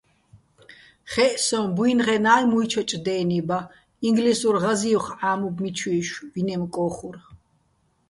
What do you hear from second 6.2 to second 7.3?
ვინემ კო́ხურ.